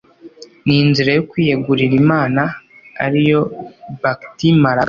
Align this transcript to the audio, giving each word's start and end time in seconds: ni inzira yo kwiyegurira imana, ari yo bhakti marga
ni 0.65 0.75
inzira 0.83 1.09
yo 1.17 1.23
kwiyegurira 1.29 1.93
imana, 2.03 2.41
ari 3.05 3.19
yo 3.29 3.41
bhakti 4.01 4.47
marga 4.61 4.79